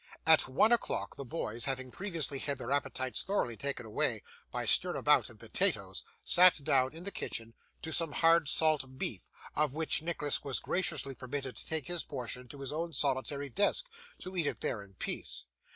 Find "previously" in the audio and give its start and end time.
1.91-2.39